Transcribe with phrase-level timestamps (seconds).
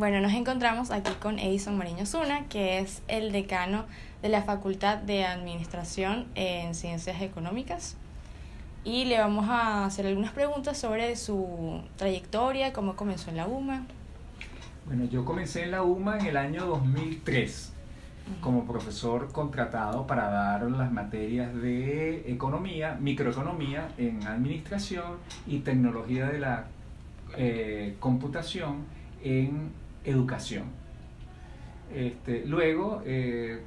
[0.00, 3.84] Bueno, nos encontramos aquí con Edison Mariño Zuna, que es el decano
[4.22, 7.98] de la Facultad de Administración en Ciencias Económicas.
[8.82, 13.82] Y le vamos a hacer algunas preguntas sobre su trayectoria, cómo comenzó en la UMA.
[14.86, 17.74] Bueno, yo comencé en la UMA en el año 2003
[18.40, 26.38] como profesor contratado para dar las materias de economía, microeconomía en administración y tecnología de
[26.38, 26.68] la
[27.36, 28.86] eh, computación
[29.22, 30.64] en educación.
[31.94, 33.60] Este, luego eh,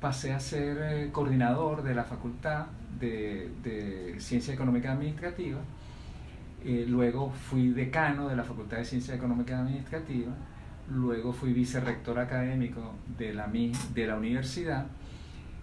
[0.00, 2.66] pasé a ser eh, coordinador de la Facultad
[2.98, 5.60] de, Ciencia Económica Administrativa.
[6.64, 10.32] Eh, luego fui decano de la Facultad de Ciencia Económica Administrativa.
[10.90, 14.86] Luego fui vicerrector académico de la, de la universidad.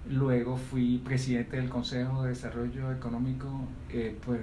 [0.09, 3.67] Luego fui presidente del Consejo de Desarrollo Económico
[4.25, 4.39] pues,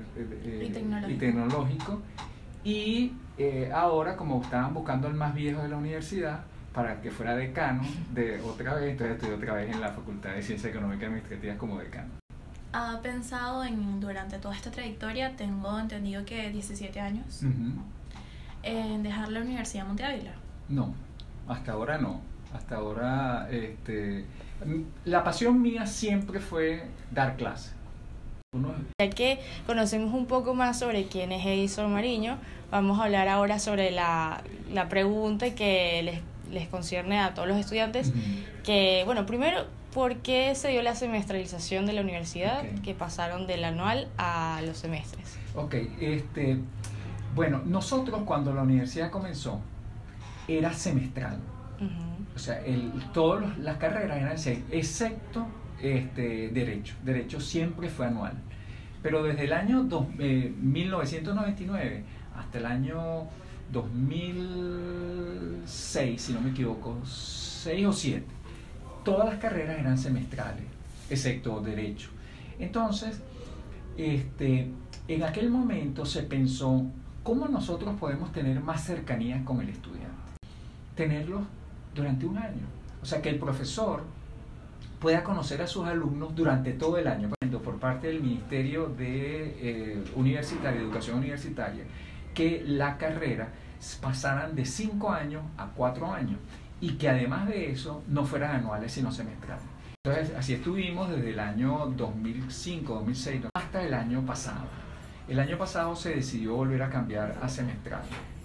[1.08, 2.23] y tecnológico y
[2.64, 6.40] eh, ahora, como estaban buscando al más viejo de la universidad,
[6.72, 10.42] para que fuera decano de otra vez, entonces estudié otra vez en la Facultad de
[10.42, 12.10] Ciencias Económicas y Administrativas como decano.
[12.72, 17.42] ¿Ha pensado en, durante toda esta trayectoria, tengo entendido que 17 años,
[18.64, 20.32] en dejar la Universidad de Monte Ávila?
[20.68, 20.92] No,
[21.46, 22.20] hasta ahora no.
[22.52, 24.24] Hasta ahora, este,
[25.04, 27.74] la pasión mía siempre fue dar clases
[29.00, 32.38] ya que conocemos un poco más sobre quién es Edison Mariño,
[32.70, 36.20] vamos a hablar ahora sobre la, la pregunta que les,
[36.52, 38.12] les, concierne a todos los estudiantes,
[38.64, 43.64] que, bueno, primero, ¿por qué se dio la semestralización de la universidad, que pasaron del
[43.64, 45.38] anual a los semestres?
[45.54, 46.58] Ok, este,
[47.34, 49.60] bueno, nosotros cuando la universidad comenzó,
[50.48, 51.38] era semestral.
[52.34, 55.46] O sea, el, todas las carreras eran seis, excepto
[55.80, 56.96] este, derecho.
[57.04, 58.34] Derecho siempre fue anual.
[59.02, 62.02] Pero desde el año 1999 eh,
[62.36, 63.28] hasta el año
[63.72, 68.24] 2006, si no me equivoco, 6 o 7,
[69.04, 70.64] todas las carreras eran semestrales,
[71.10, 72.08] excepto derecho.
[72.58, 73.20] Entonces,
[73.96, 74.70] este,
[75.08, 76.84] en aquel momento se pensó,
[77.22, 80.14] ¿cómo nosotros podemos tener más cercanía con el estudiante?
[80.94, 81.42] Tenerlo
[81.94, 82.66] durante un año.
[83.02, 84.04] O sea, que el profesor
[85.00, 87.30] pueda conocer a sus alumnos durante todo el año,
[87.62, 91.84] por parte del Ministerio de eh, Universitaria, Educación Universitaria,
[92.34, 93.48] que la carrera
[94.00, 96.38] pasaran de 5 años a 4 años
[96.80, 99.64] y que además de eso no fueran anuales sino semestrales.
[100.04, 104.66] Entonces, así estuvimos desde el año 2005, 2006 hasta el año pasado.
[105.28, 108.02] El año pasado se decidió volver a cambiar a semestral.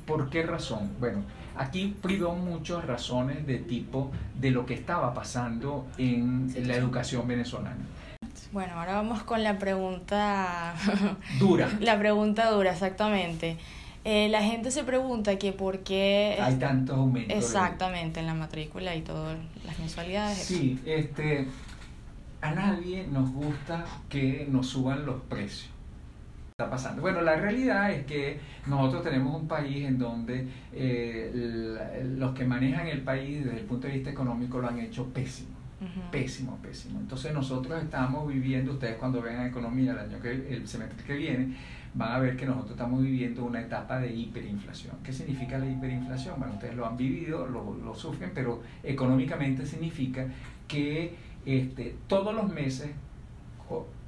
[0.09, 0.90] ¿Por qué razón?
[1.00, 1.22] Bueno,
[1.56, 7.86] aquí privó muchas razones de tipo de lo que estaba pasando en la educación venezolana.
[8.52, 10.74] Bueno, ahora vamos con la pregunta
[11.40, 11.69] dura.
[11.80, 13.58] la pregunta dura, exactamente.
[14.03, 16.40] Eh, la gente se pregunta que por qué...
[16.42, 17.38] Hay tantos aumentos.
[17.38, 20.40] Exactamente, en la matrícula y todas las mensualidades.
[20.40, 21.48] Sí, este,
[22.42, 25.69] a nadie nos gusta que nos suban los precios
[26.59, 27.02] está pasando.
[27.02, 28.38] Bueno, la realidad es que
[28.68, 33.88] nosotros tenemos un país en donde eh, los que manejan el país desde el punto
[33.88, 35.58] de vista económico lo han hecho pésimo.
[36.12, 37.00] Pésimo, pésimo.
[37.00, 41.56] Entonces nosotros estamos viviendo, ustedes cuando vean economía el año que el semestre que viene,
[41.94, 44.98] van a ver que nosotros estamos viviendo una etapa de hiperinflación.
[45.02, 46.36] ¿Qué significa la hiperinflación?
[46.38, 50.28] Bueno, ustedes lo han vivido, lo, lo sufren, pero económicamente significa
[50.68, 51.16] que
[51.46, 52.90] este, todos los meses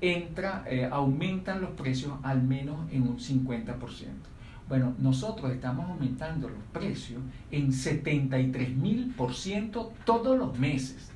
[0.01, 4.31] entra, eh, aumentan los precios al menos en un 50%.
[4.67, 11.11] Bueno, nosotros estamos aumentando los precios en 73 mil por ciento todos los meses.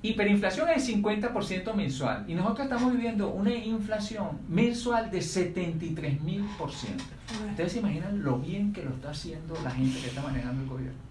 [0.00, 6.72] Hiperinflación es 50% mensual y nosotros estamos viviendo una inflación mensual de 73 mil por
[6.72, 7.04] ciento.
[7.50, 10.68] Ustedes se imaginan lo bien que lo está haciendo la gente que está manejando el
[10.68, 11.07] gobierno.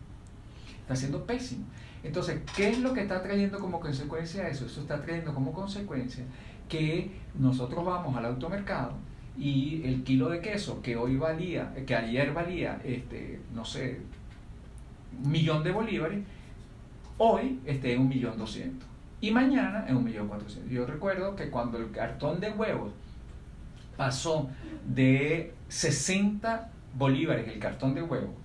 [0.88, 1.66] Está haciendo pésimo.
[2.02, 4.66] Entonces, ¿qué es lo que está trayendo como consecuencia eso?
[4.66, 6.24] Eso está trayendo como consecuencia
[6.70, 8.94] que nosotros vamos al automercado
[9.38, 14.00] y el kilo de queso que hoy valía, que ayer valía, este, no sé,
[15.22, 16.24] un millón de bolívares,
[17.18, 18.88] hoy esté en un millón doscientos
[19.20, 20.72] y mañana en un millón cuatrocientos.
[20.72, 22.94] Yo recuerdo que cuando el cartón de huevos
[23.98, 24.50] pasó
[24.88, 28.36] de 60 bolívares el cartón de huevos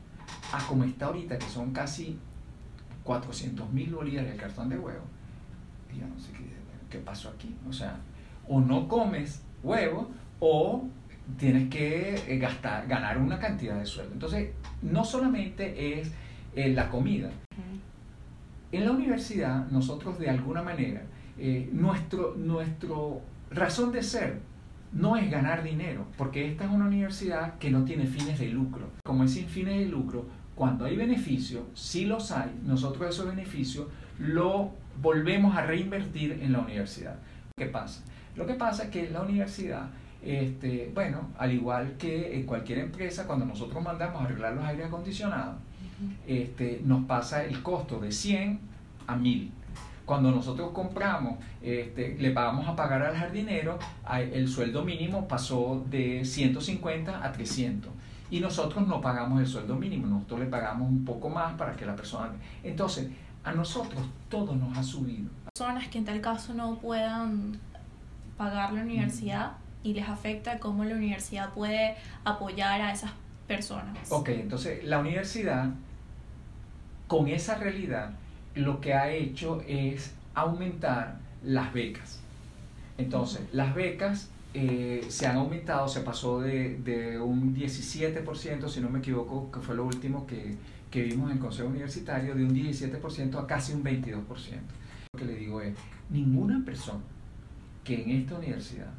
[0.52, 2.18] a como está ahorita, que son casi
[3.04, 5.04] 400 mil bolívares el cartón de huevo.
[5.92, 6.44] Y yo no sé qué,
[6.90, 7.54] qué pasó aquí.
[7.68, 7.96] O sea,
[8.48, 10.10] o no comes huevo
[10.40, 10.84] o
[11.38, 14.12] tienes que eh, gastar, ganar una cantidad de sueldo.
[14.12, 14.50] Entonces,
[14.82, 16.12] no solamente es
[16.54, 17.30] eh, la comida.
[18.72, 21.02] En la universidad, nosotros de alguna manera,
[21.38, 23.20] eh, nuestro, nuestro
[23.50, 24.40] razón de ser
[24.92, 28.88] no es ganar dinero, porque esta es una universidad que no tiene fines de lucro.
[29.04, 30.26] Como es sin fines de lucro,
[30.62, 33.88] cuando hay beneficios, si los hay, nosotros esos beneficios
[34.20, 34.70] lo
[35.02, 37.16] volvemos a reinvertir en la universidad.
[37.56, 38.04] ¿Qué pasa?
[38.36, 39.88] Lo que pasa es que la universidad,
[40.22, 44.86] este, bueno, al igual que en cualquier empresa, cuando nosotros mandamos a arreglar los aires
[44.86, 45.56] acondicionados,
[46.28, 48.60] este, nos pasa el costo de 100
[49.08, 49.50] a 1000.
[50.06, 53.80] Cuando nosotros compramos, este, le pagamos a pagar al jardinero,
[54.16, 57.90] el sueldo mínimo pasó de 150 a 300
[58.32, 61.84] y nosotros no pagamos el sueldo mínimo, nosotros le pagamos un poco más para que
[61.84, 62.32] la persona...
[62.64, 63.10] Entonces,
[63.44, 65.28] a nosotros todo nos ha subido.
[65.52, 67.60] Personas que en tal caso no puedan
[68.38, 69.52] pagar la universidad
[69.82, 71.94] y les afecta cómo la universidad puede
[72.24, 73.10] apoyar a esas
[73.46, 74.10] personas.
[74.10, 75.68] Ok, entonces la universidad
[77.08, 78.12] con esa realidad
[78.54, 82.20] lo que ha hecho es aumentar las becas.
[82.96, 88.90] Entonces, las becas eh, se han aumentado, se pasó de, de, un 17%, si no
[88.90, 90.56] me equivoco, que fue lo último que,
[90.90, 94.24] que vimos en el Consejo Universitario, de un 17% a casi un 22%.
[95.12, 95.74] Lo que le digo es,
[96.10, 97.00] ninguna persona
[97.82, 98.92] que en esta universidad,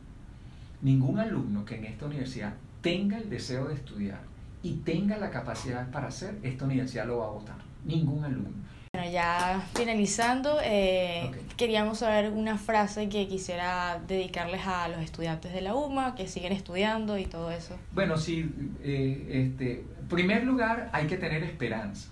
[0.81, 4.21] ningún alumno que en esta universidad tenga el deseo de estudiar
[4.63, 7.57] y tenga la capacidad para hacer, esta universidad lo va a votar.
[7.85, 8.63] Ningún alumno.
[9.03, 15.59] Bueno, ya finalizando, eh, queríamos saber una frase que quisiera dedicarles a los estudiantes de
[15.59, 17.75] la UMA, que siguen estudiando y todo eso.
[17.91, 18.49] Bueno, sí,
[18.81, 22.11] eh, este, en primer lugar hay que tener esperanza.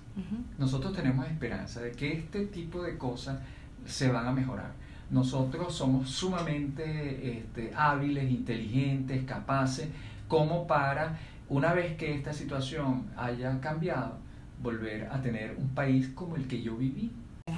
[0.58, 3.40] Nosotros tenemos esperanza de que este tipo de cosas
[3.86, 4.74] se van a mejorar.
[5.10, 9.88] Nosotros somos sumamente este, hábiles, inteligentes, capaces,
[10.28, 11.18] como para,
[11.48, 14.18] una vez que esta situación haya cambiado,
[14.62, 17.12] volver a tener un país como el que yo viví.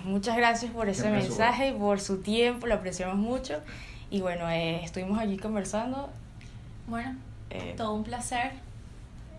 [0.06, 3.62] Muchas gracias por ese mensaje y por su tiempo, lo apreciamos mucho.
[4.10, 6.10] Y bueno, eh, estuvimos allí conversando.
[6.88, 7.16] Bueno,
[7.50, 8.52] eh, todo un placer,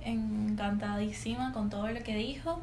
[0.05, 2.61] encantadísima con todo lo que dijo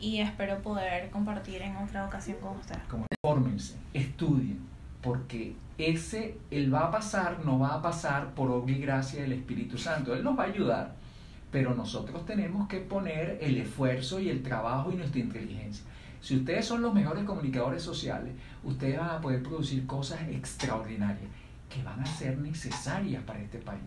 [0.00, 2.76] y espero poder compartir en otra ocasión con usted.
[3.22, 4.60] Fórmense, estudien,
[5.02, 9.32] porque ese, él va a pasar, no va a pasar por obra y gracia del
[9.32, 10.14] Espíritu Santo.
[10.14, 10.92] Él nos va a ayudar,
[11.50, 15.84] pero nosotros tenemos que poner el esfuerzo y el trabajo y nuestra inteligencia.
[16.20, 18.32] Si ustedes son los mejores comunicadores sociales,
[18.64, 21.30] ustedes van a poder producir cosas extraordinarias
[21.70, 23.80] que van a ser necesarias para este país.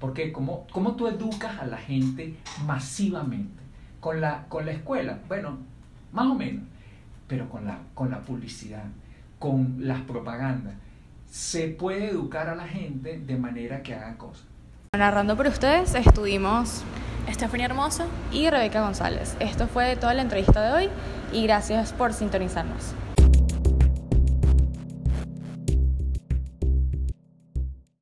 [0.00, 2.36] Porque ¿cómo, cómo tú educas a la gente
[2.66, 3.62] masivamente?
[4.00, 5.58] Con la, con la escuela, bueno,
[6.12, 6.64] más o menos,
[7.26, 8.84] pero con la, con la publicidad,
[9.38, 10.74] con las propagandas,
[11.28, 14.46] se puede educar a la gente de manera que hagan cosas.
[14.96, 16.84] Narrando por ustedes estuvimos
[17.26, 19.36] Estefanía Hermoso y Rebeca González.
[19.40, 20.90] Esto fue toda la entrevista de hoy
[21.32, 22.94] y gracias por sintonizarnos.